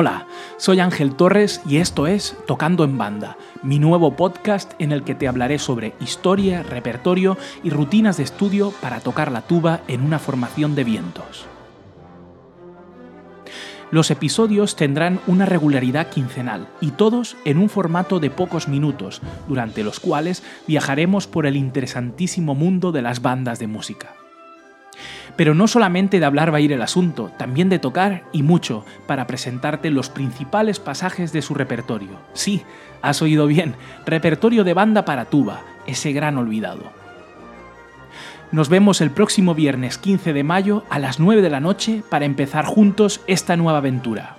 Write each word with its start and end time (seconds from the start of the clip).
Hola, 0.00 0.28
soy 0.58 0.78
Ángel 0.78 1.16
Torres 1.16 1.60
y 1.66 1.78
esto 1.78 2.06
es 2.06 2.36
Tocando 2.46 2.84
en 2.84 2.96
Banda, 2.96 3.36
mi 3.64 3.80
nuevo 3.80 4.14
podcast 4.14 4.74
en 4.78 4.92
el 4.92 5.02
que 5.02 5.16
te 5.16 5.26
hablaré 5.26 5.58
sobre 5.58 5.92
historia, 5.98 6.62
repertorio 6.62 7.36
y 7.64 7.70
rutinas 7.70 8.16
de 8.18 8.22
estudio 8.22 8.72
para 8.80 9.00
tocar 9.00 9.32
la 9.32 9.42
tuba 9.42 9.80
en 9.88 10.02
una 10.02 10.20
formación 10.20 10.76
de 10.76 10.84
vientos. 10.84 11.46
Los 13.90 14.12
episodios 14.12 14.76
tendrán 14.76 15.18
una 15.26 15.46
regularidad 15.46 16.10
quincenal 16.10 16.68
y 16.80 16.92
todos 16.92 17.36
en 17.44 17.58
un 17.58 17.68
formato 17.68 18.20
de 18.20 18.30
pocos 18.30 18.68
minutos, 18.68 19.20
durante 19.48 19.82
los 19.82 19.98
cuales 19.98 20.44
viajaremos 20.68 21.26
por 21.26 21.44
el 21.44 21.56
interesantísimo 21.56 22.54
mundo 22.54 22.92
de 22.92 23.02
las 23.02 23.20
bandas 23.20 23.58
de 23.58 23.66
música. 23.66 24.17
Pero 25.38 25.54
no 25.54 25.68
solamente 25.68 26.18
de 26.18 26.26
hablar 26.26 26.52
va 26.52 26.56
a 26.56 26.60
ir 26.60 26.72
el 26.72 26.82
asunto, 26.82 27.30
también 27.38 27.68
de 27.68 27.78
tocar 27.78 28.24
y 28.32 28.42
mucho 28.42 28.84
para 29.06 29.28
presentarte 29.28 29.88
los 29.88 30.10
principales 30.10 30.80
pasajes 30.80 31.32
de 31.32 31.42
su 31.42 31.54
repertorio. 31.54 32.18
Sí, 32.32 32.64
has 33.02 33.22
oído 33.22 33.46
bien, 33.46 33.76
repertorio 34.04 34.64
de 34.64 34.74
banda 34.74 35.04
para 35.04 35.26
tuba, 35.26 35.60
ese 35.86 36.12
gran 36.12 36.38
olvidado. 36.38 36.90
Nos 38.50 38.68
vemos 38.68 39.00
el 39.00 39.12
próximo 39.12 39.54
viernes 39.54 39.96
15 39.96 40.32
de 40.32 40.42
mayo 40.42 40.82
a 40.90 40.98
las 40.98 41.20
9 41.20 41.40
de 41.40 41.50
la 41.50 41.60
noche 41.60 42.02
para 42.10 42.24
empezar 42.24 42.64
juntos 42.64 43.20
esta 43.28 43.56
nueva 43.56 43.78
aventura. 43.78 44.37